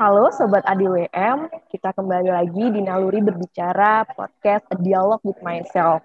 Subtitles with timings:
[0.00, 6.00] Halo Sobat ADWM, kita kembali lagi di Naluri Berbicara Podcast A Dialog with Myself.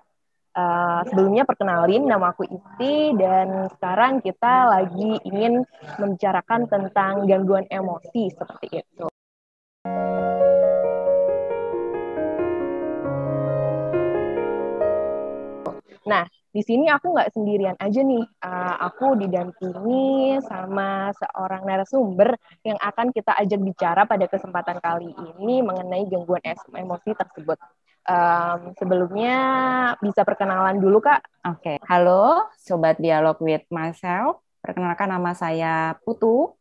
[0.52, 5.63] Uh, sebelumnya perkenalin, nama aku Iti, dan sekarang kita lagi ingin
[5.95, 9.07] membicarakan tentang gangguan emosi seperti itu.
[16.04, 18.24] Nah, di sini aku nggak sendirian aja nih.
[18.40, 25.60] Uh, aku didampingi sama seorang narasumber yang akan kita ajak bicara pada kesempatan kali ini
[25.60, 26.39] mengenai gangguan
[26.71, 27.60] emosi tersebut.
[28.07, 29.38] Um, sebelumnya
[30.00, 31.28] bisa perkenalan dulu kak.
[31.43, 31.78] Oke, okay.
[31.92, 34.40] halo sobat dialog with myself.
[34.63, 36.55] Perkenalkan nama saya Putu.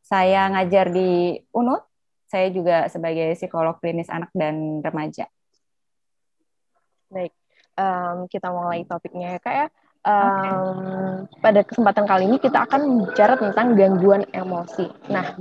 [0.00, 1.84] Saya ngajar di UNUT.
[2.24, 5.28] Saya juga sebagai psikolog klinis anak dan remaja.
[7.10, 7.34] Baik,
[7.80, 9.66] um, kita mulai topiknya ya kak ya.
[10.00, 10.52] Um, okay.
[11.44, 14.88] Pada kesempatan kali ini kita akan bicara tentang gangguan emosi.
[15.12, 15.36] Nah,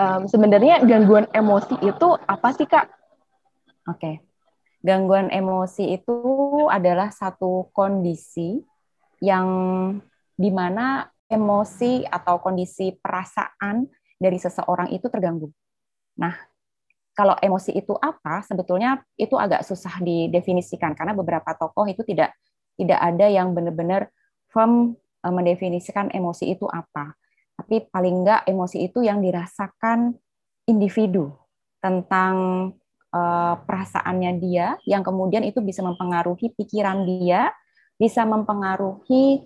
[0.00, 2.88] um, sebenarnya gangguan emosi itu apa sih kak?
[3.88, 4.14] Oke, okay.
[4.80, 6.16] gangguan emosi itu
[6.72, 8.60] adalah satu kondisi
[9.20, 9.48] yang
[10.38, 13.84] di mana emosi atau kondisi perasaan
[14.16, 15.52] dari seseorang itu terganggu.
[16.16, 16.32] Nah,
[17.18, 22.30] kalau emosi itu apa sebetulnya itu agak susah didefinisikan karena beberapa tokoh itu tidak
[22.78, 24.06] tidak ada yang benar-benar
[24.54, 24.94] firm
[25.26, 27.18] eh, mendefinisikan emosi itu apa.
[27.58, 30.14] Tapi paling enggak emosi itu yang dirasakan
[30.70, 31.34] individu
[31.82, 32.70] tentang
[33.10, 37.50] uh, perasaannya dia yang kemudian itu bisa mempengaruhi pikiran dia,
[37.98, 39.42] bisa mempengaruhi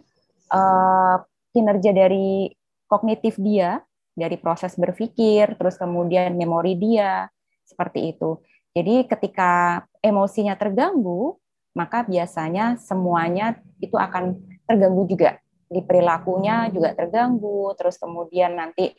[0.53, 1.25] uh,
[1.57, 2.53] kinerja dari
[2.85, 3.81] kognitif dia,
[4.13, 7.33] dari proses berpikir, terus kemudian memori dia,
[7.73, 8.39] seperti itu.
[8.77, 11.41] Jadi ketika emosinya terganggu,
[11.73, 14.37] maka biasanya semuanya itu akan
[14.69, 15.41] terganggu juga.
[15.73, 18.93] Di perilakunya juga terganggu, terus kemudian nanti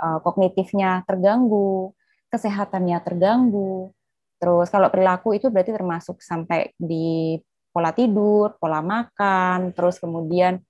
[0.00, 1.92] uh, kognitifnya terganggu,
[2.32, 3.92] kesehatannya terganggu.
[4.36, 7.36] Terus kalau perilaku itu berarti termasuk sampai di
[7.72, 10.60] pola tidur, pola makan, terus kemudian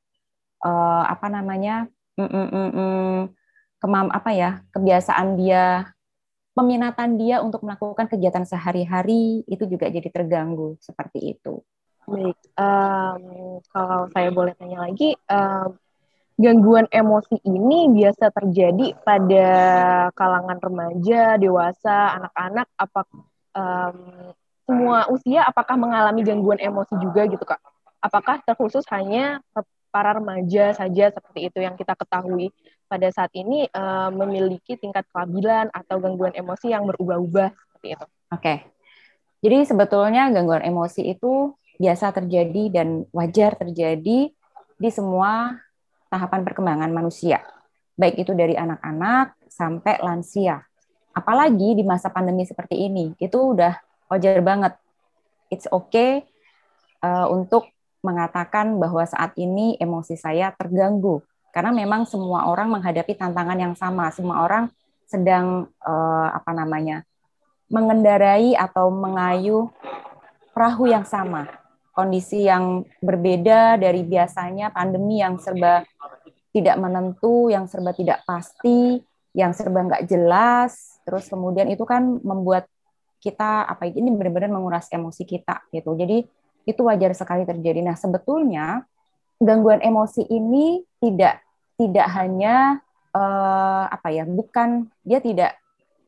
[0.67, 1.87] uh, apa namanya?
[2.17, 3.17] Mm, mm, mm, mm,
[3.79, 4.51] kemam apa ya?
[4.73, 5.95] kebiasaan dia
[6.57, 11.61] peminatan dia untuk melakukan kegiatan sehari-hari itu juga jadi terganggu seperti itu.
[12.09, 15.77] Baik, um, kalau saya boleh tanya lagi, um,
[16.41, 19.49] gangguan emosi ini biasa terjadi pada
[20.17, 23.01] kalangan remaja, dewasa, anak-anak, apa
[23.53, 23.99] um,
[24.67, 27.61] semua usia apakah mengalami gangguan emosi juga gitu kak?
[28.01, 29.43] Apakah terkhusus hanya
[29.91, 32.55] para remaja saja seperti itu yang kita ketahui?
[32.87, 38.07] Pada saat ini uh, memiliki tingkat kelabilan atau gangguan emosi yang berubah-ubah seperti itu.
[38.33, 38.55] Oke.
[39.45, 44.33] Jadi sebetulnya gangguan emosi itu biasa terjadi dan wajar terjadi
[44.77, 45.61] di semua
[46.09, 47.45] tahapan perkembangan manusia.
[47.97, 50.65] Baik itu dari anak-anak sampai lansia.
[51.17, 53.73] Apalagi di masa pandemi seperti ini, itu udah
[54.13, 54.77] wajar banget.
[55.49, 56.29] It's okay
[57.01, 57.73] uh, untuk
[58.05, 61.25] mengatakan bahwa saat ini emosi saya terganggu
[61.57, 64.69] karena memang semua orang menghadapi tantangan yang sama, semua orang
[65.09, 67.01] sedang uh, apa namanya
[67.73, 69.73] mengendarai atau mengayuh
[70.53, 71.49] perahu yang sama,
[71.97, 75.81] kondisi yang berbeda dari biasanya, pandemi yang serba
[76.53, 79.01] tidak menentu, yang serba tidak pasti,
[79.33, 82.69] yang serba nggak jelas, terus kemudian itu kan membuat
[83.17, 85.97] kita apa ini benar-benar menguras emosi kita gitu.
[85.97, 86.21] Jadi
[86.69, 87.81] itu wajar sekali terjadi.
[87.81, 88.85] Nah sebetulnya
[89.41, 91.46] gangguan emosi ini tidak
[91.77, 92.81] tidak hanya
[93.13, 95.57] uh, apa ya, bukan dia tidak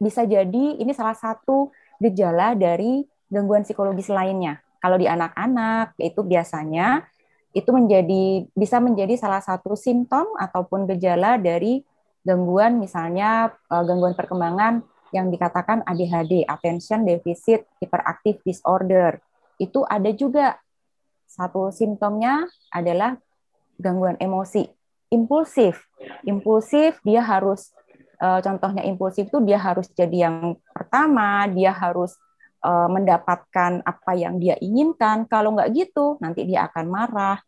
[0.00, 4.60] bisa jadi ini salah satu gejala dari gangguan psikologis lainnya.
[4.78, 7.04] Kalau di anak-anak itu biasanya
[7.52, 11.82] itu menjadi bisa menjadi salah satu simptom ataupun gejala dari
[12.22, 19.18] gangguan misalnya uh, gangguan perkembangan yang dikatakan ADHD, attention deficit hyperactive disorder.
[19.56, 20.60] Itu ada juga
[21.28, 23.16] satu simptomnya adalah
[23.80, 24.77] gangguan emosi
[25.08, 25.80] impulsif.
[26.24, 27.72] Impulsif dia harus
[28.22, 32.14] uh, contohnya impulsif itu dia harus jadi yang pertama, dia harus
[32.62, 35.26] uh, mendapatkan apa yang dia inginkan.
[35.26, 37.38] Kalau nggak gitu, nanti dia akan marah.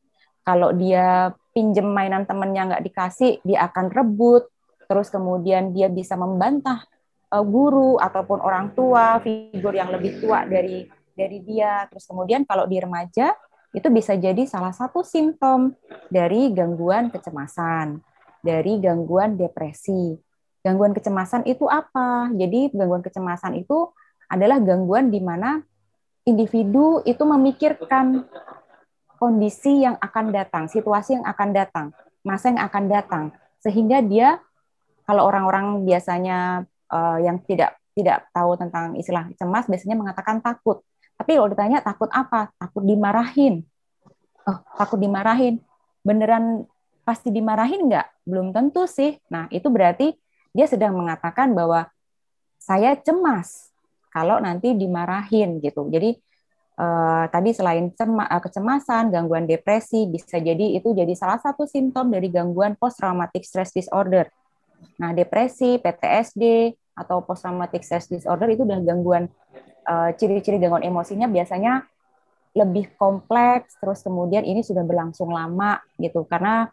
[0.41, 4.49] Kalau dia pinjem mainan temennya nggak dikasih, dia akan rebut.
[4.91, 6.83] Terus kemudian dia bisa membantah
[7.31, 11.87] uh, guru ataupun orang tua, figur yang lebih tua dari dari dia.
[11.87, 13.31] Terus kemudian kalau di remaja,
[13.71, 15.75] itu bisa jadi salah satu simptom
[16.11, 18.03] dari gangguan kecemasan,
[18.43, 20.19] dari gangguan depresi.
[20.61, 22.29] Gangguan kecemasan itu apa?
[22.35, 23.89] Jadi gangguan kecemasan itu
[24.29, 25.63] adalah gangguan di mana
[26.27, 28.27] individu itu memikirkan
[29.21, 31.87] kondisi yang akan datang, situasi yang akan datang,
[32.25, 33.25] masa yang akan datang,
[33.61, 34.41] sehingga dia
[35.05, 40.81] kalau orang-orang biasanya uh, yang tidak tidak tahu tentang istilah cemas biasanya mengatakan takut.
[41.21, 42.49] Tapi kalau ditanya takut apa?
[42.57, 43.61] Takut dimarahin.
[44.49, 45.61] Oh, takut dimarahin.
[46.01, 46.65] Beneran
[47.05, 48.25] pasti dimarahin nggak?
[48.25, 49.21] Belum tentu sih.
[49.29, 50.17] Nah, itu berarti
[50.57, 51.93] dia sedang mengatakan bahwa
[52.57, 53.69] saya cemas
[54.09, 55.93] kalau nanti dimarahin gitu.
[55.93, 56.17] Jadi
[56.81, 62.09] eh, tadi selain cema, eh, kecemasan, gangguan depresi bisa jadi itu jadi salah satu simptom
[62.09, 64.33] dari gangguan post traumatic stress disorder.
[64.97, 69.29] Nah, depresi, PTSD atau post traumatic stress disorder itu udah gangguan
[69.87, 71.87] uh, ciri-ciri gangguan emosinya biasanya
[72.51, 76.27] lebih kompleks terus kemudian ini sudah berlangsung lama gitu.
[76.27, 76.67] Karena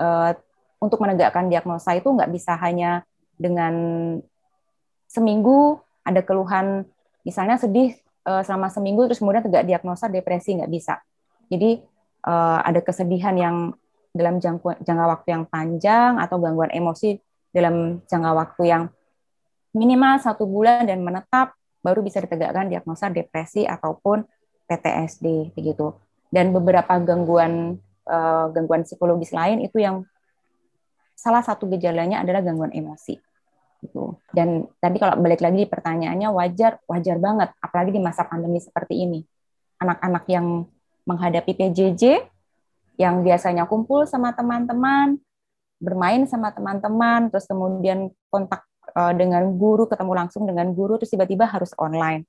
[0.00, 0.32] uh,
[0.80, 3.04] untuk menegakkan diagnosa itu nggak bisa hanya
[3.36, 3.74] dengan
[5.10, 6.88] seminggu ada keluhan
[7.26, 7.92] misalnya sedih
[8.24, 10.98] uh, selama seminggu terus kemudian tegak diagnosa depresi nggak bisa.
[11.52, 11.84] Jadi
[12.24, 13.56] uh, ada kesedihan yang
[14.10, 17.20] dalam jangka, jangka waktu yang panjang atau gangguan emosi
[17.54, 18.82] dalam jangka waktu yang
[19.70, 24.24] minimal satu bulan dan menetap baru bisa ditegakkan diagnosa depresi ataupun
[24.68, 25.96] PTSD begitu.
[26.30, 30.06] Dan beberapa gangguan uh, gangguan psikologis lain itu yang
[31.18, 33.18] salah satu gejalanya adalah gangguan emosi.
[33.80, 34.14] Gitu.
[34.30, 39.20] Dan tadi kalau balik lagi pertanyaannya wajar wajar banget apalagi di masa pandemi seperti ini.
[39.80, 40.68] Anak-anak yang
[41.08, 42.28] menghadapi PJJ
[43.00, 45.16] yang biasanya kumpul sama teman-teman,
[45.80, 51.46] bermain sama teman-teman, terus kemudian kontak uh, dengan guru, ketemu langsung dengan guru, terus tiba-tiba
[51.46, 52.26] harus online.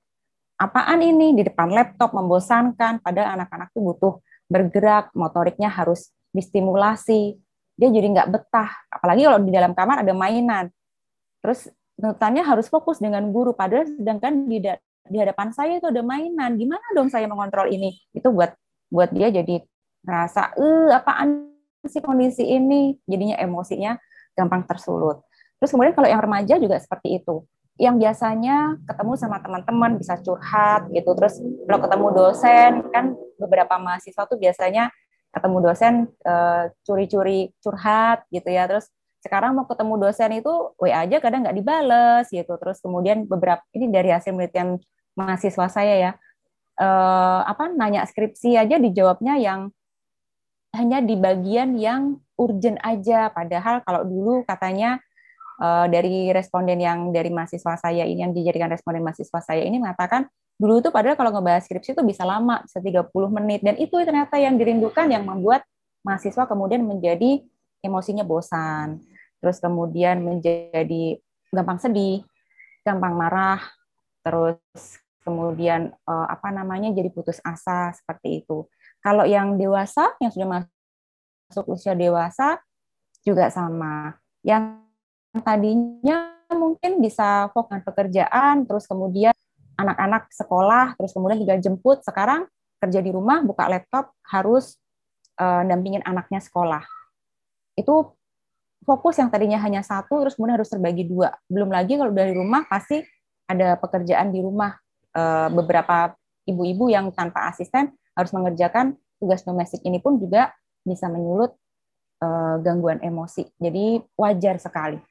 [0.61, 4.13] Apaan ini di depan laptop membosankan, padahal anak-anak tuh butuh
[4.45, 7.39] bergerak, motoriknya harus distimulasi.
[7.73, 10.69] Dia jadi nggak betah, apalagi kalau di dalam kamar ada mainan.
[11.41, 11.65] Terus
[11.97, 14.61] tuntutannya harus fokus dengan guru, padahal sedangkan di,
[15.09, 16.53] di hadapan saya itu ada mainan.
[16.61, 17.97] Gimana dong saya mengontrol ini?
[18.13, 18.53] Itu buat
[18.91, 19.65] buat dia jadi
[20.05, 21.49] ngerasa, eh apaan
[21.89, 23.01] sih kondisi ini?
[23.09, 23.97] Jadinya emosinya
[24.37, 25.25] gampang tersulut.
[25.61, 27.45] Terus kemudian kalau yang remaja juga seperti itu.
[27.77, 31.13] Yang biasanya ketemu sama teman-teman bisa curhat gitu.
[31.13, 31.37] Terus
[31.69, 34.89] kalau ketemu dosen kan beberapa mahasiswa tuh biasanya
[35.29, 35.93] ketemu dosen
[36.25, 38.65] eh, curi-curi curhat gitu ya.
[38.65, 38.89] Terus
[39.21, 42.57] sekarang mau ketemu dosen itu WA aja kadang nggak dibales gitu.
[42.57, 44.81] Terus kemudian beberapa ini dari hasil penelitian
[45.13, 46.11] mahasiswa saya ya.
[46.81, 49.69] Eh, apa nanya skripsi aja dijawabnya yang
[50.73, 54.97] hanya di bagian yang urgent aja padahal kalau dulu katanya
[55.61, 60.25] uh, dari responden yang dari mahasiswa saya ini yang dijadikan responden mahasiswa saya ini mengatakan
[60.57, 64.41] dulu itu padahal kalau ngebahas skripsi itu bisa lama, bisa 30 menit dan itu ternyata
[64.41, 65.65] yang dirindukan yang membuat
[66.01, 67.45] mahasiswa kemudian menjadi
[67.81, 69.01] emosinya bosan,
[69.41, 71.17] terus kemudian menjadi
[71.49, 72.21] gampang sedih,
[72.85, 73.61] gampang marah,
[74.21, 78.65] terus kemudian uh, apa namanya jadi putus asa seperti itu.
[79.01, 80.65] Kalau yang dewasa yang sudah
[81.49, 82.61] masuk usia dewasa
[83.25, 84.17] juga sama.
[84.41, 84.80] Yang
[85.39, 89.31] tadinya mungkin bisa fokus pekerjaan, terus kemudian
[89.79, 92.45] anak-anak sekolah, terus kemudian juga jemput, sekarang
[92.83, 94.75] kerja di rumah, buka laptop, harus
[95.39, 96.83] uh, dampingin anaknya sekolah.
[97.79, 98.13] Itu
[98.83, 101.31] fokus yang tadinya hanya satu, terus kemudian harus terbagi dua.
[101.47, 102.99] Belum lagi kalau dari rumah pasti
[103.47, 104.75] ada pekerjaan di rumah.
[105.11, 106.15] Uh, beberapa
[106.47, 110.55] ibu-ibu yang tanpa asisten harus mengerjakan tugas domestik ini pun juga
[110.87, 111.51] bisa menyulut
[112.23, 113.43] uh, gangguan emosi.
[113.59, 115.03] Jadi wajar sekali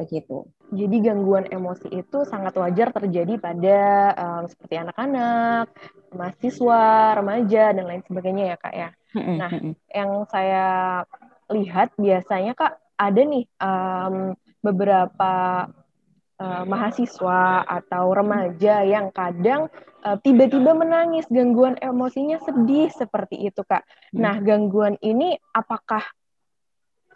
[0.00, 0.48] begitu.
[0.72, 3.80] Jadi gangguan emosi itu sangat wajar terjadi pada
[4.16, 5.68] um, seperti anak-anak,
[6.16, 8.90] mahasiswa, remaja dan lain sebagainya ya kak ya.
[9.14, 9.50] Nah,
[9.90, 10.66] yang saya
[11.50, 15.32] lihat biasanya kak ada nih um, beberapa
[16.38, 19.66] uh, mahasiswa atau remaja yang kadang
[20.06, 23.82] uh, tiba-tiba menangis, gangguan emosinya sedih seperti itu kak.
[24.14, 26.06] Nah, gangguan ini apakah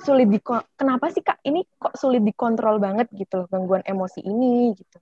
[0.03, 0.43] sulit di
[0.75, 4.99] kenapa sih kak ini kok sulit dikontrol banget gitu loh gangguan emosi ini gitu.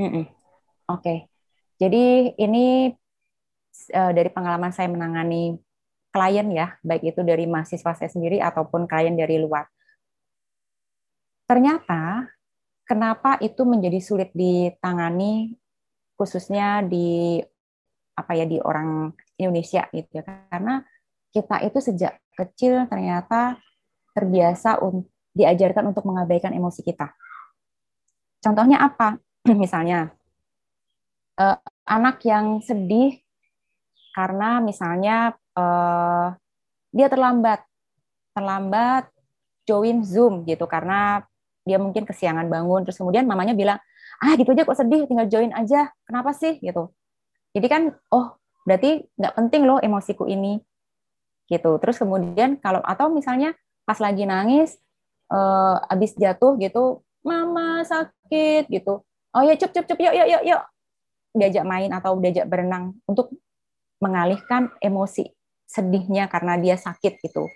[0.00, 0.24] Mm -mm.
[0.84, 1.18] Oke, okay.
[1.80, 2.92] jadi ini
[3.96, 5.56] uh, dari pengalaman saya menangani
[6.12, 9.64] klien ya, baik itu dari mahasiswa saya sendiri ataupun klien dari luar.
[11.48, 12.28] Ternyata
[12.84, 15.56] kenapa itu menjadi sulit ditangani
[16.14, 17.40] khususnya di
[18.14, 20.86] apa ya di orang Indonesia gitu ya karena
[21.34, 23.58] kita itu sejak kecil ternyata
[24.14, 27.10] terbiasa untuk diajarkan untuk mengabaikan emosi kita.
[28.38, 29.18] Contohnya apa?
[29.62, 30.14] misalnya
[31.36, 33.18] uh, anak yang sedih
[34.14, 36.32] karena misalnya uh,
[36.94, 37.66] dia terlambat,
[38.30, 39.10] terlambat
[39.66, 41.26] join Zoom gitu karena
[41.64, 43.80] dia mungkin kesiangan bangun terus kemudian mamanya bilang
[44.20, 46.92] ah gitu aja kok sedih tinggal join aja kenapa sih gitu
[47.56, 48.36] jadi kan oh
[48.68, 50.60] berarti nggak penting loh emosiku ini
[51.48, 54.76] gitu terus kemudian kalau atau misalnya pas lagi nangis
[55.30, 60.42] uh, abis jatuh gitu mama sakit gitu oh ya cup cup cup yuk yuk yuk
[60.44, 60.62] yuk
[61.34, 63.32] diajak main atau diajak berenang untuk
[64.00, 65.32] mengalihkan emosi
[65.64, 67.48] sedihnya karena dia sakit gitu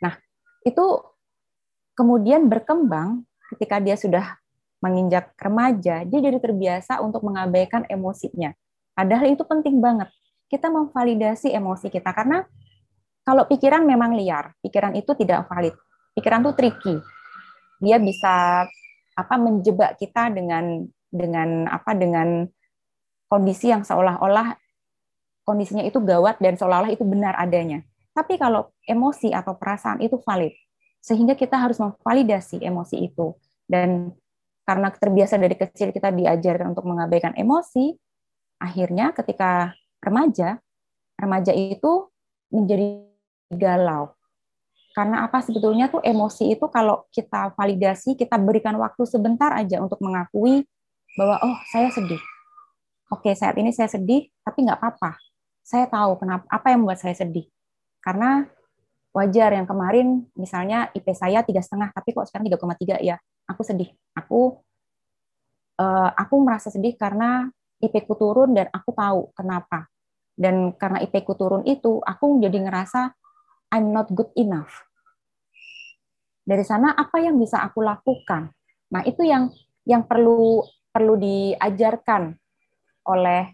[0.00, 0.16] nah
[0.64, 0.84] itu
[1.96, 4.36] kemudian berkembang ketika dia sudah
[4.84, 8.52] menginjak remaja, dia jadi terbiasa untuk mengabaikan emosinya.
[8.92, 10.12] Padahal itu penting banget.
[10.46, 12.44] Kita memvalidasi emosi kita karena
[13.26, 15.74] kalau pikiran memang liar, pikiran itu tidak valid.
[16.14, 16.94] Pikiran itu tricky.
[17.82, 18.62] Dia bisa
[19.18, 22.46] apa menjebak kita dengan dengan apa dengan
[23.26, 24.54] kondisi yang seolah-olah
[25.42, 27.82] kondisinya itu gawat dan seolah-olah itu benar adanya.
[28.14, 30.54] Tapi kalau emosi atau perasaan itu valid,
[31.02, 33.34] sehingga kita harus memvalidasi emosi itu
[33.66, 34.14] dan
[34.66, 37.94] karena terbiasa dari kecil kita diajarkan untuk mengabaikan emosi,
[38.58, 40.58] akhirnya ketika remaja,
[41.18, 42.10] remaja itu
[42.50, 43.05] menjadi
[43.52, 44.12] galau.
[44.96, 50.00] Karena apa sebetulnya tuh emosi itu kalau kita validasi, kita berikan waktu sebentar aja untuk
[50.00, 50.64] mengakui
[51.20, 52.20] bahwa oh saya sedih.
[53.12, 55.20] Oke saat ini saya sedih, tapi nggak apa-apa.
[55.60, 57.44] Saya tahu kenapa apa yang membuat saya sedih.
[58.00, 58.48] Karena
[59.16, 63.16] wajar yang kemarin misalnya IP saya tiga setengah tapi kok sekarang 3,3 ya
[63.48, 64.60] aku sedih aku
[65.80, 67.48] uh, aku merasa sedih karena
[67.80, 69.88] IP ku turun dan aku tahu kenapa
[70.36, 73.16] dan karena IP ku turun itu aku jadi ngerasa
[73.72, 74.86] I'm not good enough.
[76.46, 78.54] Dari sana apa yang bisa aku lakukan?
[78.94, 79.50] Nah itu yang
[79.82, 80.62] yang perlu
[80.94, 82.38] perlu diajarkan
[83.10, 83.50] oleh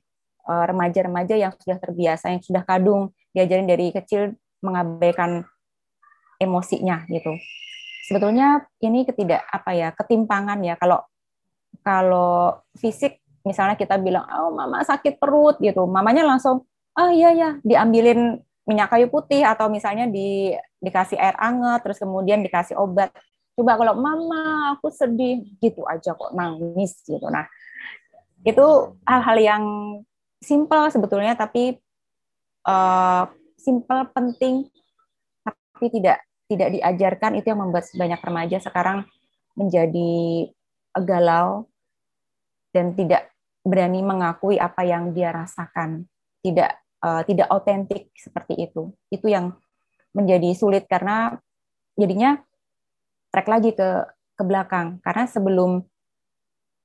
[0.49, 5.49] eh, remaja-remaja yang sudah terbiasa yang sudah kadung diajarin dari kecil mengabaikan
[6.37, 7.33] emosinya gitu.
[8.07, 10.77] Sebetulnya ini ketidak apa ya ketimpangan ya.
[10.77, 11.01] Kalau
[11.81, 17.51] kalau fisik misalnya kita bilang oh mama sakit perut gitu, mamanya langsung oh iya ya
[17.65, 23.11] diambilin minyak kayu putih atau misalnya di dikasih air anget terus kemudian dikasih obat.
[23.53, 27.27] Coba kalau mama aku sedih gitu aja kok nangis gitu.
[27.29, 27.45] Nah,
[28.43, 28.67] itu
[29.07, 29.65] hal-hal yang
[30.43, 31.79] simpel sebetulnya tapi
[32.67, 34.67] uh, simpel penting
[35.47, 36.19] tapi tidak
[36.51, 39.07] tidak diajarkan itu yang membuat banyak remaja sekarang
[39.55, 40.51] menjadi
[40.99, 41.71] galau
[42.75, 43.31] dan tidak
[43.63, 46.11] berani mengakui apa yang dia rasakan
[46.43, 48.95] tidak uh, tidak otentik seperti itu.
[49.11, 49.59] Itu yang
[50.15, 51.37] menjadi sulit karena
[51.99, 52.41] jadinya
[53.35, 54.07] track lagi ke
[54.39, 55.03] ke belakang.
[55.03, 55.83] Karena sebelum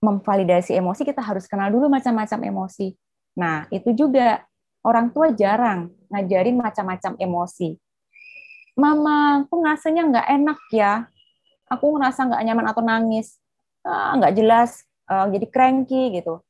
[0.01, 2.93] memvalidasi emosi kita harus kenal dulu macam-macam emosi.
[3.37, 4.45] Nah itu juga
[4.85, 7.77] orang tua jarang ngajarin macam-macam emosi.
[8.77, 10.93] Mama aku ngerasanya nggak enak ya.
[11.67, 13.41] Aku ngerasa nggak nyaman atau nangis.
[13.81, 16.45] Ah, nggak jelas uh, jadi cranky gitu.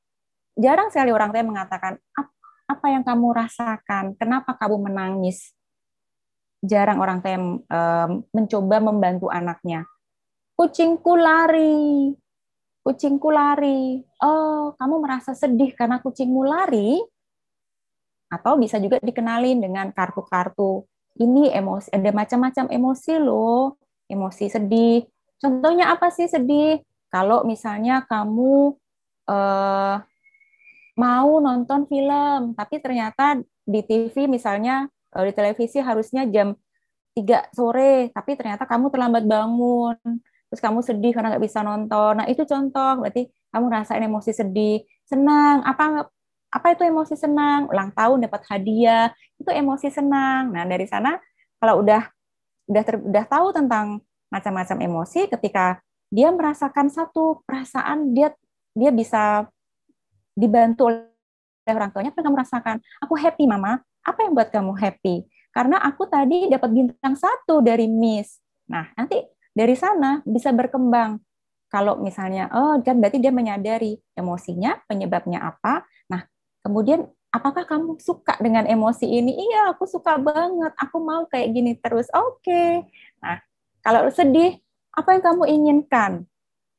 [0.57, 2.01] Jarang sekali orang tua mengatakan
[2.67, 4.13] apa yang kamu rasakan?
[4.19, 5.55] Kenapa kamu menangis?
[6.59, 9.87] Jarang orang tua yang uh, mencoba membantu anaknya.
[10.59, 12.11] Kucingku lari.
[12.83, 14.03] Kucingku lari.
[14.19, 16.99] Oh kamu merasa sedih karena kucingmu lari?
[18.27, 20.83] Atau bisa juga dikenalin dengan kartu-kartu.
[21.17, 23.79] Ini emosi ada macam-macam emosi loh.
[24.11, 25.07] Emosi sedih.
[25.39, 26.83] Contohnya apa sih sedih?
[27.07, 28.75] Kalau misalnya kamu
[29.31, 29.95] uh,
[30.97, 32.57] mau nonton film.
[32.57, 36.57] Tapi ternyata di TV misalnya uh, di televisi harusnya jam
[37.13, 39.97] 3 sore tapi ternyata kamu terlambat bangun.
[40.49, 42.13] Terus kamu sedih karena nggak bisa nonton.
[42.17, 43.05] Nah itu contoh.
[43.05, 44.81] Berarti kamu rasain emosi sedih.
[45.05, 45.61] Senang.
[45.63, 46.09] Apa
[46.47, 47.69] apa itu emosi senang?
[47.69, 49.13] Ulang tahun dapat hadiah.
[49.37, 50.51] Itu emosi senang.
[50.51, 51.19] Nah dari sana
[51.61, 52.09] kalau udah
[52.67, 55.79] udah ter, udah tahu tentang macam-macam emosi ketika
[56.11, 58.31] dia merasakan satu perasaan dia
[58.75, 59.47] dia bisa
[60.37, 65.81] dibantu oleh orang tuanya kamu rasakan aku happy mama apa yang buat kamu happy karena
[65.81, 68.37] aku tadi dapat bintang satu dari Miss
[68.69, 71.17] nah nanti dari sana bisa berkembang
[71.67, 76.23] kalau misalnya oh kan berarti dia menyadari emosinya penyebabnya apa nah
[76.67, 79.39] Kemudian apakah kamu suka dengan emosi ini?
[79.39, 80.75] Iya, aku suka banget.
[80.75, 82.11] Aku mau kayak gini terus.
[82.11, 82.43] Oke.
[82.43, 82.71] Okay.
[83.23, 83.39] Nah,
[83.79, 84.59] kalau sedih,
[84.91, 86.27] apa yang kamu inginkan?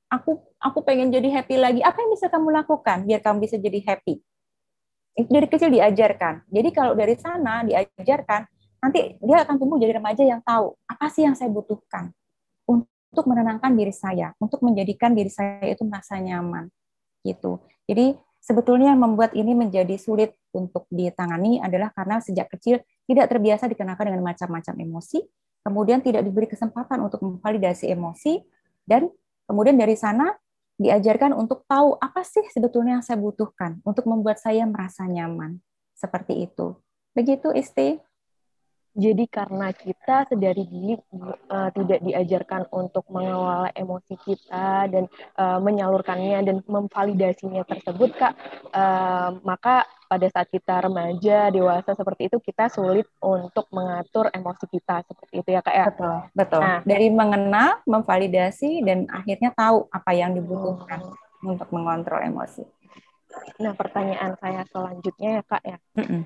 [0.09, 1.81] Aku aku pengen jadi happy lagi.
[1.85, 4.21] Apa yang bisa kamu lakukan biar kamu bisa jadi happy?
[5.19, 6.49] Itu dari kecil diajarkan.
[6.49, 8.49] Jadi kalau dari sana diajarkan,
[8.81, 12.15] nanti dia akan tumbuh jadi remaja yang tahu apa sih yang saya butuhkan
[12.65, 16.73] untuk menenangkan diri saya, untuk menjadikan diri saya itu merasa nyaman.
[17.21, 17.61] Gitu.
[17.85, 23.69] Jadi Sebetulnya yang membuat ini menjadi sulit untuk ditangani adalah karena sejak kecil tidak terbiasa
[23.69, 25.21] dikenakan dengan macam-macam emosi,
[25.67, 28.41] kemudian tidak diberi kesempatan untuk memvalidasi emosi,
[28.89, 29.11] dan
[29.49, 30.37] kemudian dari sana
[30.79, 35.59] diajarkan untuk tahu apa sih sebetulnya yang saya butuhkan untuk membuat saya merasa nyaman.
[35.99, 36.79] Seperti itu.
[37.19, 37.99] Begitu, Isti?
[38.99, 45.07] Jadi karena kita sedari dini uh, tidak diajarkan untuk mengelola emosi kita dan
[45.39, 48.35] uh, menyalurkannya dan memvalidasinya tersebut, Kak,
[48.75, 55.07] uh, maka pada saat kita remaja, dewasa seperti itu kita sulit untuk mengatur emosi kita
[55.07, 55.87] seperti itu ya, Kak ya.
[55.95, 56.61] Betul, betul.
[56.67, 61.51] Nah, dari mengenal, memvalidasi dan akhirnya tahu apa yang dibutuhkan hmm.
[61.55, 62.67] untuk mengontrol emosi.
[63.61, 65.79] Nah, pertanyaan saya selanjutnya ya Kak ya,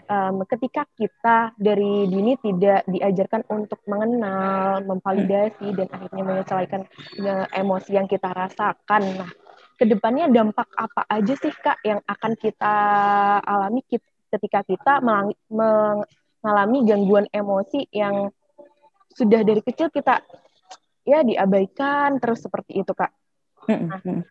[0.07, 6.83] um, ketika kita dari dini tidak diajarkan untuk mengenal, memvalidasi dan akhirnya menyelesaikan
[7.19, 9.31] ya, emosi yang kita rasakan, nah
[9.81, 12.75] ke depannya dampak apa aja sih Kak yang akan kita
[13.43, 13.83] alami
[14.31, 15.03] ketika kita
[15.51, 18.31] mengalami gangguan emosi yang
[19.11, 20.23] sudah dari kecil kita
[21.03, 23.11] ya diabaikan terus seperti itu Kak.
[23.69, 24.23] Nah,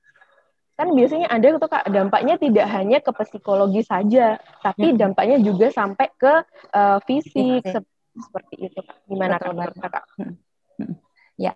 [0.75, 4.97] kan biasanya ada tuh kak dampaknya tidak hanya ke psikologi saja tapi hmm.
[4.97, 6.33] dampaknya juga sampai ke
[6.73, 7.79] uh, fisik se
[8.11, 8.97] seperti itu kak.
[9.07, 10.03] Gimana menurut kakak?
[10.19, 10.35] Hmm.
[10.79, 10.93] Hmm.
[11.39, 11.53] ya.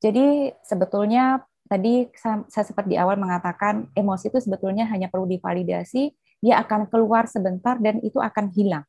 [0.00, 6.08] Jadi sebetulnya tadi saya, saya seperti di awal mengatakan emosi itu sebetulnya hanya perlu divalidasi
[6.40, 8.84] dia akan keluar sebentar dan itu akan hilang.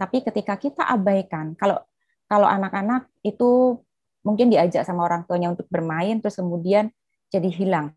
[0.00, 1.76] Tapi ketika kita abaikan kalau
[2.24, 3.80] kalau anak-anak itu
[4.24, 6.90] mungkin diajak sama orang tuanya untuk bermain terus kemudian
[7.30, 7.94] jadi hilang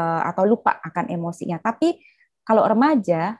[0.00, 1.60] atau lupa akan emosinya.
[1.60, 2.00] Tapi
[2.42, 3.36] kalau remaja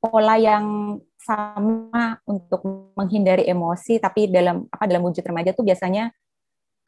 [0.00, 2.64] pola yang sama untuk
[2.96, 6.08] menghindari emosi tapi dalam apa dalam wujud remaja itu biasanya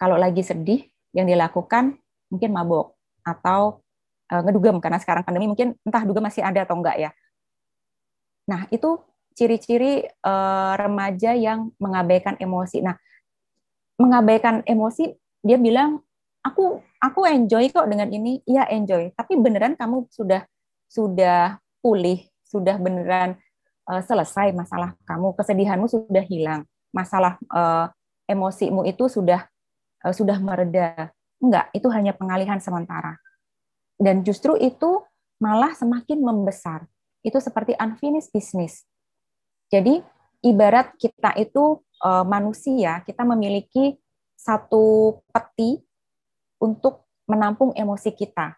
[0.01, 2.01] kalau lagi sedih yang dilakukan
[2.33, 3.85] mungkin mabok atau
[4.33, 7.11] uh, ngedugem karena sekarang pandemi mungkin entah dugem masih ada atau enggak ya.
[8.49, 8.99] Nah, itu
[9.37, 12.81] ciri-ciri uh, remaja yang mengabaikan emosi.
[12.81, 12.97] Nah,
[14.01, 15.13] mengabaikan emosi
[15.45, 16.01] dia bilang
[16.43, 18.39] aku aku enjoy kok dengan ini.
[18.47, 19.11] Iya enjoy.
[19.19, 20.47] Tapi beneran kamu sudah
[20.87, 23.35] sudah pulih sudah beneran
[23.91, 25.35] uh, selesai masalah kamu.
[25.35, 26.63] Kesedihanmu sudah hilang.
[26.95, 27.91] Masalah uh,
[28.31, 29.51] emosimu itu sudah
[30.07, 31.11] uh, sudah mereda.
[31.43, 33.19] Enggak itu hanya pengalihan sementara.
[33.99, 35.03] Dan justru itu
[35.43, 36.87] malah semakin membesar.
[37.27, 38.87] Itu seperti unfinished business.
[39.73, 39.99] Jadi
[40.47, 43.97] ibarat kita itu uh, manusia kita memiliki
[44.37, 45.79] satu peti
[46.63, 48.55] untuk menampung emosi kita.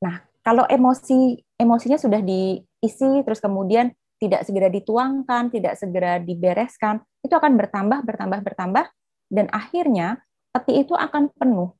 [0.00, 7.34] Nah, kalau emosi emosinya sudah diisi terus kemudian tidak segera dituangkan, tidak segera dibereskan, itu
[7.36, 8.84] akan bertambah, bertambah, bertambah,
[9.28, 10.24] dan akhirnya
[10.56, 11.76] peti itu akan penuh.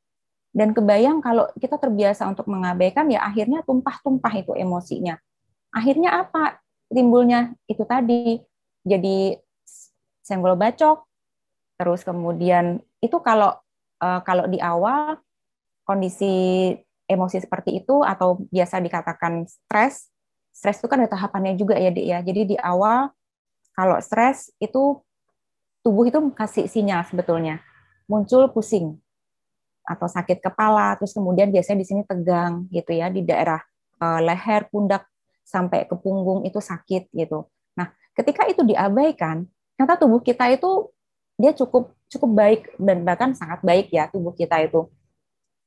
[0.56, 5.16] Dan kebayang kalau kita terbiasa untuk mengabaikan, ya akhirnya tumpah-tumpah itu emosinya.
[5.72, 6.60] Akhirnya apa?
[6.88, 8.40] Timbulnya itu tadi,
[8.84, 9.36] jadi
[10.24, 11.04] senggol bacok,
[11.76, 13.52] terus kemudian itu kalau
[14.00, 15.20] eh, kalau di awal
[15.87, 16.75] kondisi
[17.07, 20.11] emosi seperti itu atau biasa dikatakan stres,
[20.51, 22.18] stres itu kan ada tahapannya juga ya, Dek ya.
[22.20, 23.14] Jadi di awal
[23.72, 25.01] kalau stres itu
[25.87, 27.62] tubuh itu kasih sinyal sebetulnya.
[28.11, 28.99] Muncul pusing
[29.87, 33.62] atau sakit kepala, terus kemudian biasanya di sini tegang gitu ya, di daerah
[34.03, 35.07] uh, leher, pundak
[35.46, 37.46] sampai ke punggung itu sakit gitu.
[37.79, 39.46] Nah, ketika itu diabaikan,
[39.79, 40.90] ternyata tubuh kita itu
[41.38, 44.88] dia cukup cukup baik dan bahkan sangat baik ya tubuh kita itu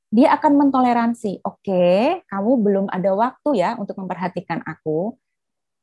[0.09, 1.45] dia akan mentoleransi.
[1.45, 5.13] Oke, okay, kamu belum ada waktu ya untuk memperhatikan aku.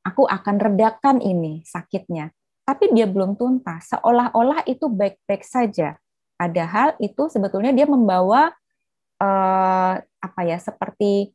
[0.07, 2.31] Aku akan redakan ini sakitnya.
[2.67, 3.95] Tapi dia belum tuntas.
[3.95, 5.99] Seolah-olah itu baik-baik saja.
[6.35, 8.51] Padahal itu sebetulnya dia membawa
[9.23, 11.31] eh, apa ya seperti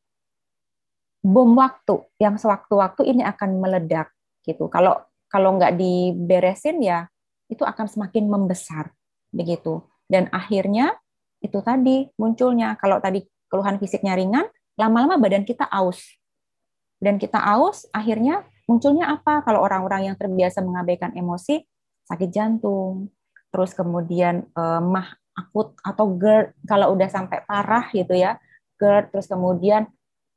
[1.23, 4.12] bom waktu yang sewaktu-waktu ini akan meledak
[4.43, 4.67] gitu.
[4.67, 4.99] Kalau
[5.32, 7.08] kalau nggak diberesin ya
[7.47, 8.91] itu akan semakin membesar
[9.32, 9.84] begitu.
[10.12, 11.01] Dan akhirnya
[11.41, 14.47] itu tadi munculnya kalau tadi keluhan fisiknya ringan,
[14.80, 15.99] lama-lama badan kita aus.
[17.01, 19.41] Dan kita aus, akhirnya munculnya apa?
[19.43, 21.65] Kalau orang-orang yang terbiasa mengabaikan emosi,
[22.08, 23.10] sakit jantung,
[23.51, 28.38] terus kemudian eh, mah akut atau GERD kalau udah sampai parah gitu ya,
[28.77, 29.89] GERD, terus kemudian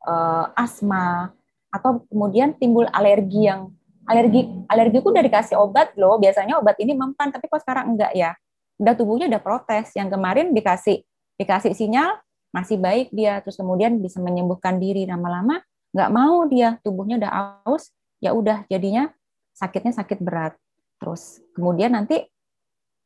[0.08, 1.30] eh, asma
[1.68, 3.70] atau kemudian timbul alergi yang
[4.06, 8.12] alergi alergi itu udah dikasih obat loh, biasanya obat ini mempan, tapi kok sekarang enggak
[8.16, 8.32] ya?
[8.78, 9.94] Udah tubuhnya udah protes.
[9.94, 11.02] Yang kemarin dikasih
[11.38, 12.18] dikasih sinyal
[12.54, 15.58] masih baik dia, terus kemudian bisa menyembuhkan diri lama-lama
[15.94, 17.32] nggak mau dia tubuhnya udah
[17.62, 19.14] aus, ya udah jadinya
[19.54, 20.58] sakitnya sakit berat.
[20.98, 22.26] Terus kemudian nanti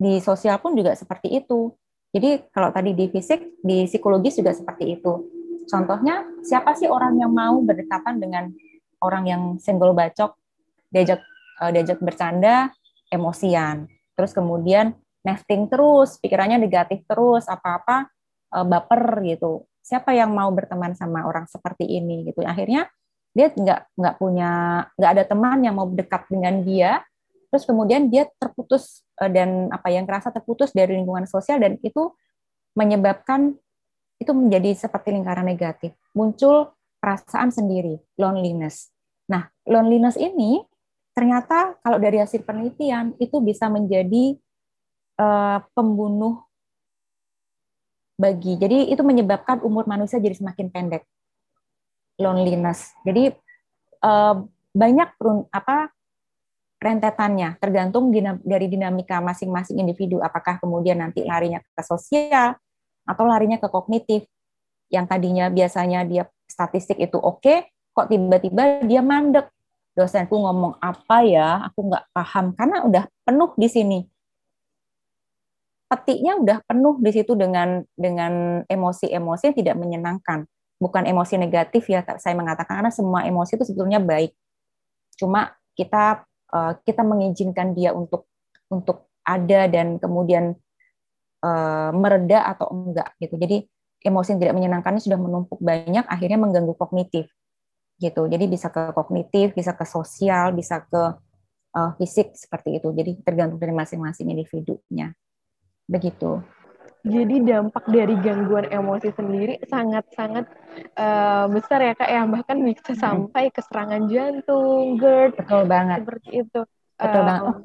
[0.01, 1.77] di sosial pun juga seperti itu.
[2.09, 5.29] Jadi kalau tadi di fisik, di psikologis juga seperti itu.
[5.69, 8.49] Contohnya, siapa sih orang yang mau berdekatan dengan
[9.05, 10.33] orang yang senggol bacok,
[10.89, 11.21] diajak
[11.61, 12.73] eh, diajak bercanda,
[13.13, 13.85] emosian.
[14.17, 18.09] Terus kemudian nesting terus, pikirannya negatif terus, apa-apa
[18.55, 19.67] uh, baper gitu.
[19.83, 22.45] Siapa yang mau berteman sama orang seperti ini gitu?
[22.45, 22.87] Akhirnya
[23.33, 24.51] dia nggak nggak punya
[24.97, 27.01] nggak ada teman yang mau dekat dengan dia.
[27.49, 32.13] Terus kemudian dia terputus uh, dan apa yang kerasa terputus dari lingkungan sosial dan itu
[32.77, 33.57] menyebabkan
[34.19, 35.95] itu menjadi seperti lingkaran negatif.
[36.13, 38.91] Muncul perasaan sendiri, loneliness.
[39.31, 40.61] Nah, loneliness ini
[41.15, 44.39] ternyata kalau dari hasil penelitian itu bisa menjadi
[45.19, 46.49] uh, pembunuh
[48.19, 48.59] bagi.
[48.59, 51.03] Jadi itu menyebabkan umur manusia jadi semakin pendek.
[52.19, 52.95] Loneliness.
[53.07, 53.31] Jadi
[54.03, 54.43] uh,
[54.75, 55.09] banyak
[55.55, 55.95] apa
[56.79, 57.59] rentetannya.
[57.63, 58.11] Tergantung
[58.43, 60.19] dari dinamika masing-masing individu.
[60.19, 62.59] Apakah kemudian nanti larinya ke sosial
[63.07, 64.27] atau larinya ke kognitif.
[64.89, 67.59] Yang tadinya biasanya dia statistik itu oke okay,
[67.95, 69.47] kok tiba-tiba dia mandek.
[69.95, 71.67] Dosenku ngomong apa ya?
[71.71, 72.55] Aku nggak paham.
[72.55, 73.99] Karena udah penuh di sini
[75.89, 80.45] petiknya udah penuh di situ dengan dengan emosi-emosi yang tidak menyenangkan.
[80.79, 84.31] Bukan emosi negatif ya saya mengatakan karena semua emosi itu sebetulnya baik.
[85.17, 86.23] Cuma kita
[86.53, 88.29] uh, kita mengizinkan dia untuk
[88.69, 90.55] untuk ada dan kemudian
[91.43, 93.41] uh, mereda atau enggak gitu.
[93.41, 93.65] Jadi
[94.05, 97.33] emosi yang tidak menyenangkannya sudah menumpuk banyak akhirnya mengganggu kognitif
[97.99, 98.29] gitu.
[98.29, 101.17] Jadi bisa ke kognitif bisa ke sosial bisa ke
[101.75, 102.93] uh, fisik seperti itu.
[102.93, 105.11] Jadi tergantung dari masing-masing individunya
[105.89, 106.45] begitu
[107.09, 110.45] jadi dampak dari gangguan emosi sendiri sangat-sangat
[110.99, 116.31] uh, besar ya kak ya bahkan bisa sampai ke serangan jantung, GERD, betul banget seperti
[116.45, 116.61] itu.
[116.99, 117.43] Betul uh, banget.
[117.47, 117.57] Oh,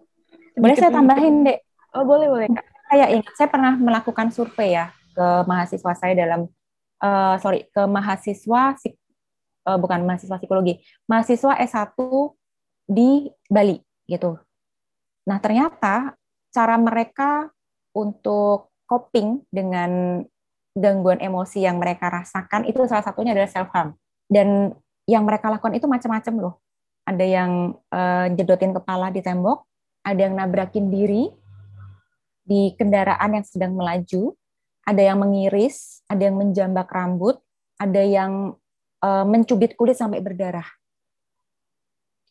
[0.62, 1.60] boleh saya tambahin dek?
[1.92, 2.66] Oh boleh boleh kak.
[2.94, 6.48] Saya ingat saya pernah melakukan survei ya ke mahasiswa saya dalam
[7.02, 8.64] uh, sorry ke mahasiswa
[9.66, 11.98] uh, bukan mahasiswa psikologi, mahasiswa S1
[12.86, 14.38] di Bali gitu.
[15.26, 16.16] Nah ternyata
[16.54, 17.50] cara mereka
[17.94, 20.22] untuk coping dengan
[20.74, 23.94] gangguan emosi yang mereka rasakan itu salah satunya adalah self harm
[24.26, 24.74] dan
[25.06, 26.56] yang mereka lakukan itu macam-macam loh.
[27.04, 27.52] Ada yang
[27.92, 29.68] uh, jedotin kepala di tembok
[30.04, 31.32] ada yang nabrakin diri
[32.44, 34.36] di kendaraan yang sedang melaju
[34.84, 37.40] ada yang mengiris ada yang menjambak rambut
[37.80, 38.56] ada yang
[39.04, 40.66] uh, mencubit kulit sampai berdarah.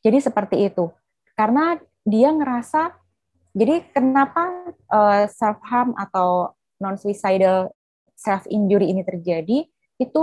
[0.03, 0.91] Jadi seperti itu.
[1.37, 2.97] Karena dia ngerasa
[3.53, 7.69] jadi kenapa uh, eh, self harm atau non suicidal
[8.17, 9.69] self injury ini terjadi
[10.01, 10.21] itu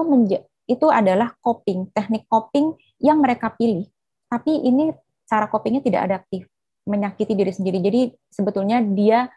[0.69, 3.89] itu adalah coping, teknik coping yang mereka pilih.
[4.29, 4.93] Tapi ini
[5.25, 6.45] cara copingnya tidak adaptif,
[6.85, 7.77] menyakiti diri sendiri.
[7.81, 9.29] Jadi sebetulnya dia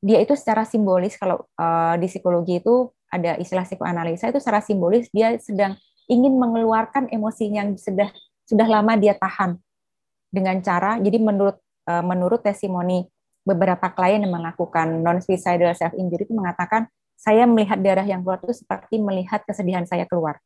[0.00, 5.12] dia itu secara simbolis kalau uh, di psikologi itu ada istilah psikoanalisa itu secara simbolis
[5.12, 5.76] dia sedang
[6.08, 8.08] ingin mengeluarkan emosi yang sudah
[8.48, 9.60] sudah lama dia tahan
[10.32, 13.04] dengan cara jadi menurut uh, menurut testimoni
[13.44, 16.86] beberapa klien yang melakukan non suicidal self injury itu mengatakan
[17.20, 20.40] saya melihat darah yang keluar itu seperti melihat kesedihan saya keluar.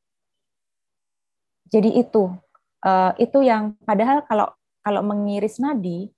[1.70, 2.30] Jadi itu
[2.82, 4.50] uh, itu yang padahal kalau
[4.82, 6.10] kalau mengiris nadi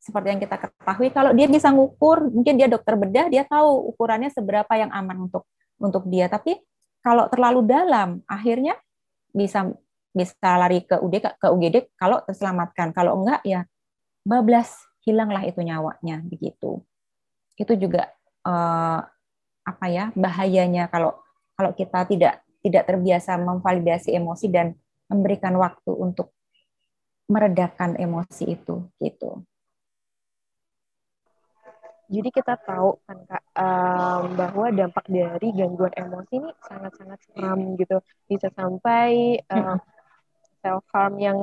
[0.00, 4.32] seperti yang kita ketahui kalau dia bisa ngukur mungkin dia dokter bedah dia tahu ukurannya
[4.32, 5.46] seberapa yang aman untuk
[5.78, 6.26] untuk dia.
[6.26, 6.58] Tapi
[7.00, 8.74] kalau terlalu dalam akhirnya
[9.30, 9.70] bisa
[10.10, 12.90] bisa lari ke UD ke UGD kalau terselamatkan.
[12.90, 13.62] Kalau enggak ya
[14.26, 16.86] bablas hilanglah itu nyawanya begitu.
[17.58, 18.14] Itu juga
[18.46, 19.02] uh,
[19.66, 21.18] apa ya bahayanya kalau
[21.58, 24.72] kalau kita tidak tidak terbiasa memvalidasi emosi dan
[25.10, 26.32] memberikan waktu untuk
[27.26, 29.42] meredakan emosi itu gitu.
[32.10, 38.02] Jadi kita tahu kan kak um, bahwa dampak dari gangguan emosi ini sangat-sangat seram gitu,
[38.26, 39.78] bisa sampai um,
[40.58, 41.38] self harm yang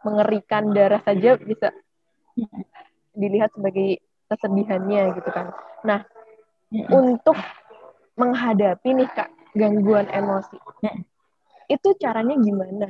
[0.00, 1.76] mengerikan darah saja bisa
[3.18, 3.98] dilihat sebagai
[4.30, 5.50] kesedihannya gitu kan.
[5.82, 6.06] Nah,
[6.70, 6.88] mm-hmm.
[6.94, 7.36] untuk
[8.14, 11.02] menghadapi nih kak gangguan emosi, mm-hmm.
[11.72, 12.88] itu caranya gimana?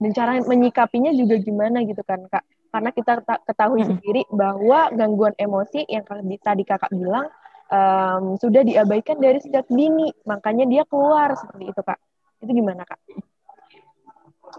[0.00, 2.44] Dan cara menyikapinya juga gimana gitu kan kak?
[2.70, 3.12] Karena kita
[3.46, 3.90] ketahui mm-hmm.
[3.94, 6.02] sendiri bahwa gangguan emosi yang
[6.42, 7.30] tadi kakak bilang
[7.70, 11.98] um, sudah diabaikan dari sejak dini, makanya dia keluar seperti itu kak.
[12.42, 12.98] Itu gimana kak?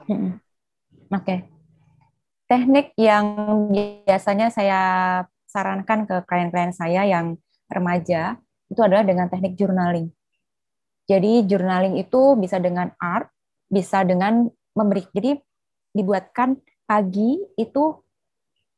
[0.08, 0.32] Mm-hmm.
[1.12, 1.26] Oke.
[1.28, 1.61] Okay
[2.52, 3.24] teknik yang
[4.04, 4.82] biasanya saya
[5.48, 7.40] sarankan ke klien-klien saya yang
[7.72, 8.36] remaja
[8.68, 10.12] itu adalah dengan teknik journaling.
[11.08, 13.32] Jadi journaling itu bisa dengan art,
[13.72, 15.08] bisa dengan memberi.
[15.16, 15.40] Jadi
[15.96, 17.84] dibuatkan pagi itu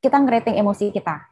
[0.06, 1.26] kita ngerating emosi kita.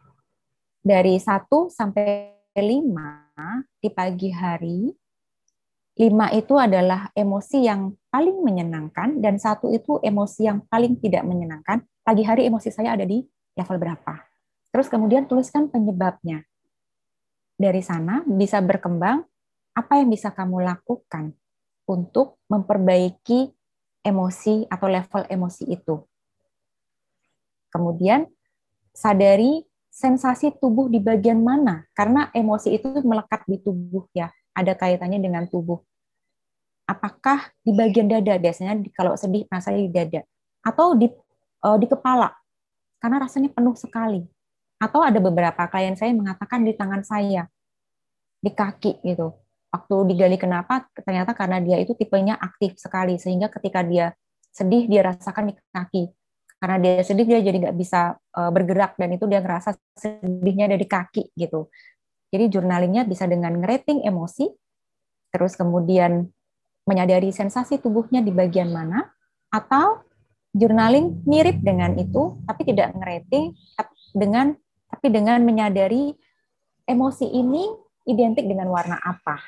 [0.82, 4.90] Dari 1 sampai 5 di pagi hari,
[5.94, 6.10] 5
[6.42, 12.26] itu adalah emosi yang paling menyenangkan dan satu itu emosi yang paling tidak menyenangkan pagi
[12.26, 13.22] hari emosi saya ada di
[13.58, 14.14] level berapa.
[14.72, 16.46] Terus kemudian tuliskan penyebabnya.
[17.62, 19.22] Dari sana bisa berkembang
[19.78, 21.36] apa yang bisa kamu lakukan
[21.86, 23.54] untuk memperbaiki
[24.02, 26.02] emosi atau level emosi itu.
[27.70, 28.26] Kemudian
[28.92, 31.86] sadari sensasi tubuh di bagian mana?
[31.94, 35.80] Karena emosi itu melekat di tubuh ya, ada kaitannya dengan tubuh.
[36.90, 38.36] Apakah di bagian dada?
[38.36, 40.22] Biasanya kalau sedih rasanya di dada
[40.66, 41.08] atau di
[41.66, 42.34] uh, di kepala
[43.02, 44.22] karena rasanya penuh sekali.
[44.82, 47.46] Atau ada beberapa klien saya mengatakan di tangan saya,
[48.42, 49.38] di kaki gitu.
[49.72, 54.12] Waktu digali kenapa, ternyata karena dia itu tipenya aktif sekali sehingga ketika dia
[54.52, 56.04] sedih dia rasakan di kaki
[56.62, 60.86] karena dia sedih dia jadi nggak bisa uh, bergerak dan itu dia ngerasa sedihnya dari
[60.86, 61.74] kaki gitu.
[62.30, 64.46] Jadi journalingnya bisa dengan ngerating emosi,
[65.34, 66.30] terus kemudian
[66.86, 69.10] menyadari sensasi tubuhnya di bagian mana,
[69.50, 70.06] atau
[70.52, 73.56] journaling mirip dengan itu tapi tidak ngerating
[74.12, 74.56] dengan
[74.92, 76.12] tapi dengan menyadari
[76.84, 77.72] emosi ini
[78.04, 79.40] identik dengan warna apa.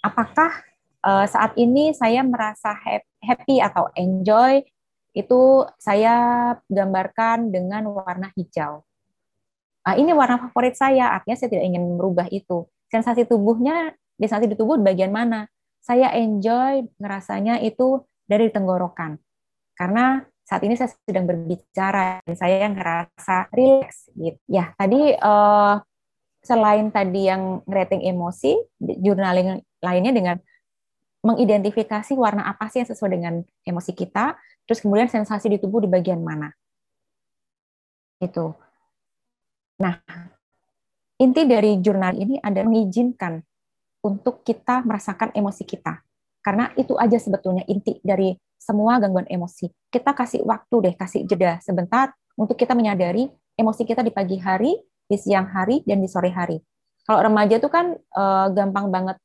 [0.00, 0.64] Apakah
[1.04, 2.72] uh, saat ini saya merasa
[3.20, 4.64] happy atau enjoy
[5.12, 5.40] itu
[5.76, 8.80] saya gambarkan dengan warna hijau.
[9.80, 12.68] Nah, ini warna favorit saya, artinya saya tidak ingin merubah itu.
[12.92, 15.50] Sensasi tubuhnya, sensasi di tubuh bagian mana?
[15.82, 19.18] Saya enjoy ngerasanya itu dari tenggorokan.
[19.74, 24.38] Karena saat ini saya sedang berbicara dan saya ngerasa relax gitu.
[24.46, 25.82] Ya, tadi uh,
[26.42, 30.36] selain tadi yang rating emosi, journaling lainnya dengan
[31.20, 33.34] mengidentifikasi warna apa sih yang sesuai dengan
[33.66, 36.48] emosi kita, terus kemudian sensasi di tubuh di bagian mana.
[38.22, 38.56] Itu.
[39.80, 40.00] Nah,
[41.20, 43.40] inti dari jurnal ini ada mengizinkan
[44.00, 46.00] untuk kita merasakan emosi kita.
[46.40, 49.68] Karena itu aja sebetulnya inti dari semua gangguan emosi.
[49.92, 54.76] Kita kasih waktu deh, kasih jeda sebentar untuk kita menyadari emosi kita di pagi hari,
[55.04, 56.56] di siang hari, dan di sore hari.
[57.04, 59.16] Kalau remaja itu kan uh, gampang banget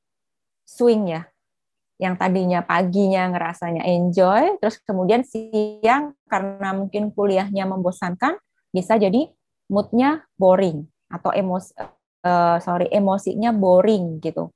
[0.66, 1.24] swing ya,
[1.96, 8.36] yang tadinya paginya ngerasanya enjoy, terus kemudian siang karena mungkin kuliahnya membosankan,
[8.76, 9.32] bisa jadi
[9.72, 11.72] moodnya boring atau emosi
[12.28, 14.52] uh, sorry emosinya boring gitu,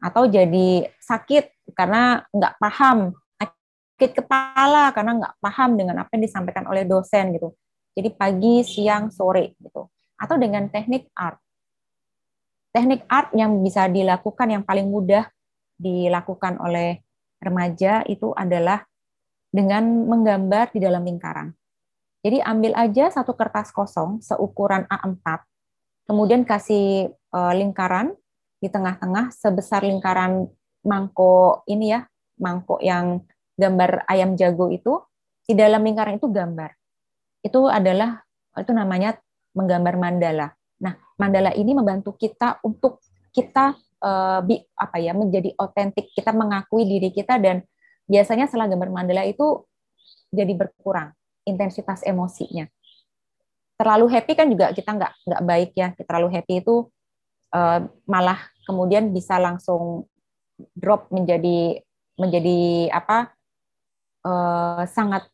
[0.00, 6.64] atau jadi sakit karena nggak paham, sakit kepala karena nggak paham dengan apa yang disampaikan
[6.68, 7.52] oleh dosen gitu.
[7.92, 11.36] Jadi pagi, siang, sore gitu, atau dengan teknik art.
[12.70, 15.26] Teknik art yang bisa dilakukan yang paling mudah
[15.76, 17.02] dilakukan oleh
[17.42, 18.84] remaja itu adalah
[19.50, 21.50] dengan menggambar di dalam lingkaran.
[22.20, 25.44] Jadi ambil aja satu kertas kosong seukuran A4,
[26.04, 28.12] kemudian kasih uh, lingkaran
[28.60, 30.46] di tengah-tengah sebesar lingkaran
[30.86, 32.04] mangkok ini ya,
[32.40, 33.24] mangkok yang
[33.56, 35.00] gambar ayam jago itu,
[35.44, 36.70] di dalam lingkaran itu gambar.
[37.44, 38.20] Itu adalah
[38.56, 39.16] itu namanya
[39.56, 40.52] menggambar mandala.
[40.80, 46.88] Nah, mandala ini membantu kita untuk kita uh, bi, apa ya menjadi otentik kita mengakui
[46.88, 47.62] diri kita dan
[48.10, 49.64] biasanya setelah gambar mandala itu
[50.34, 51.14] jadi berkurang
[51.46, 52.66] intensitas emosinya
[53.80, 56.84] terlalu happy kan juga kita nggak nggak baik ya terlalu happy itu
[57.56, 58.36] uh, malah
[58.68, 60.04] kemudian bisa langsung
[60.74, 61.80] drop menjadi
[62.20, 63.32] menjadi apa
[64.26, 65.28] uh, sangat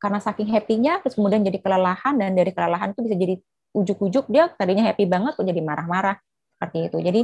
[0.00, 3.34] karena saking happy-nya terus kemudian jadi kelelahan dan dari kelelahan itu bisa jadi
[3.74, 6.16] ujuk-ujuk dia tadinya happy banget kok jadi marah-marah
[6.56, 7.20] seperti itu jadi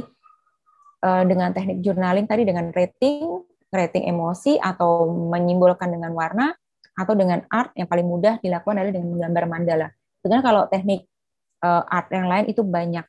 [1.01, 3.41] Eh, dengan teknik journaling tadi dengan rating,
[3.73, 6.53] rating emosi atau menyimbolkan dengan warna
[6.93, 9.87] atau dengan art yang paling mudah dilakukan adalah dengan menggambar mandala.
[10.21, 11.09] Sebenarnya kalau teknik
[11.65, 13.01] uh, art yang lain itu banyak,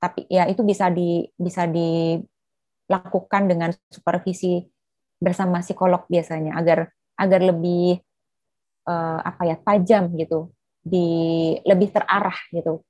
[0.00, 1.68] tapi ya itu bisa di bisa
[2.88, 4.64] dilakukan dengan supervisi
[5.20, 6.88] bersama psikolog biasanya agar
[7.20, 8.00] agar lebih
[8.88, 10.48] uh, apa ya tajam gitu,
[10.80, 11.06] di
[11.68, 12.80] lebih terarah gitu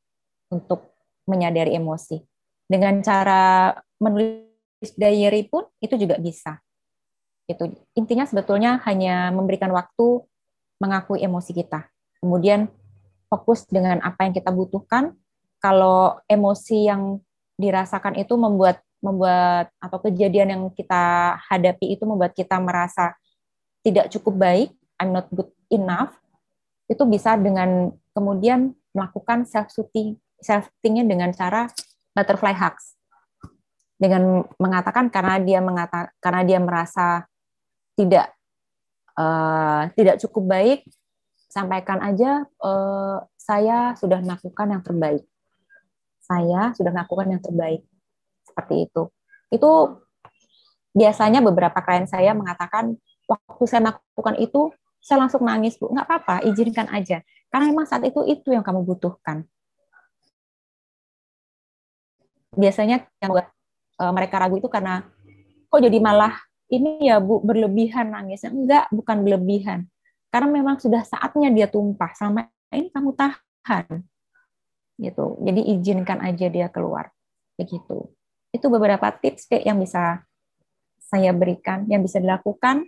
[0.55, 0.95] untuk
[1.27, 2.23] menyadari emosi
[2.71, 6.63] dengan cara menulis diary pun itu juga bisa.
[7.49, 10.23] Itu intinya sebetulnya hanya memberikan waktu
[10.79, 11.89] mengakui emosi kita.
[12.23, 12.71] Kemudian
[13.27, 15.17] fokus dengan apa yang kita butuhkan.
[15.59, 17.19] Kalau emosi yang
[17.59, 23.15] dirasakan itu membuat membuat atau kejadian yang kita hadapi itu membuat kita merasa
[23.87, 26.19] tidak cukup baik, I'm not good enough,
[26.91, 31.71] itu bisa dengan kemudian melakukan self soothing self soothingnya dengan cara
[32.15, 32.99] butterfly hugs.
[33.99, 37.27] Dengan mengatakan karena dia mengata karena dia merasa
[37.99, 38.31] tidak
[39.19, 40.81] uh, tidak cukup baik
[41.51, 45.25] sampaikan aja uh, saya sudah melakukan yang terbaik.
[46.23, 47.83] Saya sudah melakukan yang terbaik
[48.59, 49.03] seperti itu
[49.55, 49.71] itu
[50.91, 52.99] biasanya beberapa klien saya mengatakan
[53.31, 57.23] waktu saya melakukan itu saya langsung nangis bu nggak apa-apa izinkan aja
[57.55, 59.47] karena memang saat itu itu yang kamu butuhkan
[62.59, 63.47] biasanya yang buat
[64.03, 65.07] uh, mereka ragu itu karena
[65.71, 66.35] kok jadi malah
[66.69, 68.53] ini ya Bu berlebihan nangisnya.
[68.53, 69.89] Enggak, bukan berlebihan.
[70.29, 72.13] Karena memang sudah saatnya dia tumpah.
[72.13, 74.05] Sama ini kamu tahan
[75.01, 75.41] gitu.
[75.41, 77.09] Jadi izinkan aja dia keluar.
[77.57, 78.13] Begitu.
[78.55, 80.25] Itu beberapa tips deh yang bisa
[81.09, 82.85] saya berikan, yang bisa dilakukan.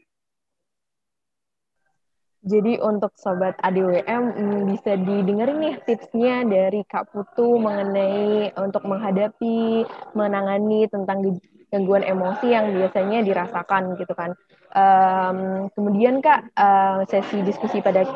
[2.41, 9.85] Jadi untuk sobat ADWM hmm, bisa didengerin nih tipsnya dari Kak Putu mengenai untuk menghadapi,
[10.17, 11.37] menangani tentang
[11.69, 14.33] gangguan emosi yang biasanya dirasakan gitu kan.
[14.73, 18.09] Um, kemudian Kak, uh, sesi diskusi pada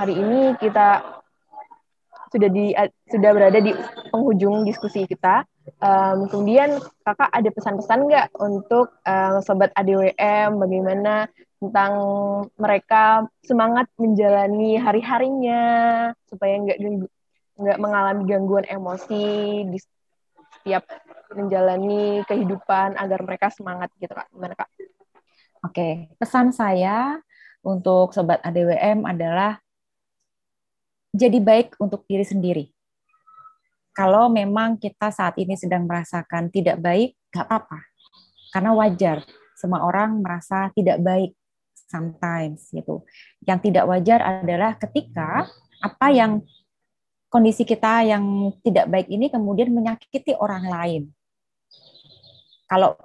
[0.00, 1.20] hari ini kita
[2.32, 2.72] sudah di
[3.12, 3.76] sudah berada di
[4.08, 5.44] penghujung diskusi kita.
[5.82, 11.30] Um, kemudian kakak ada pesan-pesan nggak untuk um, sobat ADWM bagaimana
[11.62, 11.92] tentang
[12.58, 15.62] mereka semangat menjalani hari-harinya
[16.26, 16.78] supaya nggak
[17.62, 19.26] nggak mengalami gangguan emosi
[19.70, 19.78] di
[20.58, 20.82] setiap
[21.30, 24.70] menjalani kehidupan agar mereka semangat gitu kak gimana kak?
[25.62, 27.22] Oke pesan saya
[27.62, 29.62] untuk sobat ADWM adalah
[31.14, 32.64] jadi baik untuk diri sendiri.
[33.92, 37.80] Kalau memang kita saat ini sedang merasakan tidak baik, nggak apa-apa.
[38.52, 41.36] Karena wajar, semua orang merasa tidak baik
[41.92, 43.04] sometimes gitu.
[43.44, 45.44] Yang tidak wajar adalah ketika
[45.84, 46.40] apa yang
[47.28, 51.02] kondisi kita yang tidak baik ini kemudian menyakiti orang lain.
[52.68, 52.96] Kalau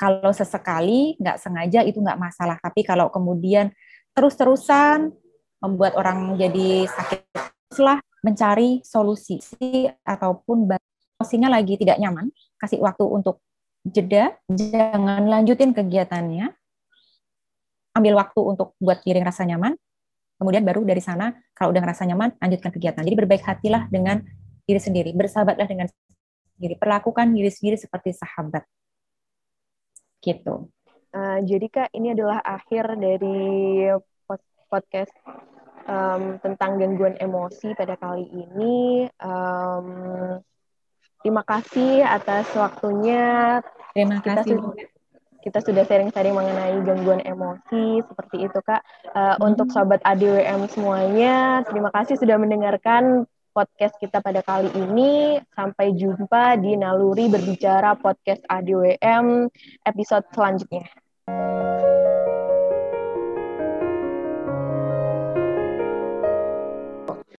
[0.00, 3.68] kalau sesekali nggak sengaja itu nggak masalah, tapi kalau kemudian
[4.16, 5.12] terus-terusan
[5.60, 7.49] membuat orang jadi sakit
[7.80, 9.40] setelah mencari solusi
[10.04, 10.68] ataupun
[11.16, 12.28] emosinya lagi tidak nyaman,
[12.60, 13.40] kasih waktu untuk
[13.88, 16.52] jeda, jangan lanjutin kegiatannya,
[17.96, 19.72] ambil waktu untuk buat diri rasa nyaman,
[20.36, 23.00] kemudian baru dari sana kalau udah ngerasa nyaman, lanjutkan kegiatan.
[23.00, 24.20] Jadi berbaik hatilah dengan
[24.68, 25.88] diri sendiri, bersahabatlah dengan
[26.60, 28.68] diri, perlakukan diri sendiri seperti sahabat.
[30.20, 30.68] Gitu.
[31.16, 33.88] Uh, jadi Kak, ini adalah akhir dari
[34.68, 35.16] podcast
[35.90, 39.10] um, tentang gangguan emosi pada kali ini.
[39.18, 40.38] Um,
[41.20, 43.58] terima kasih atas waktunya.
[43.92, 44.56] Terima kita kasih.
[44.56, 44.88] Sudah,
[45.40, 48.84] kita sudah sharing-sharing mengenai gangguan emosi seperti itu kak.
[49.10, 49.48] Uh, hmm.
[49.52, 55.40] Untuk sobat ADWM semuanya, terima kasih sudah mendengarkan podcast kita pada kali ini.
[55.56, 59.48] Sampai jumpa di Naluri Berbicara Podcast ADWM
[59.88, 60.86] episode selanjutnya.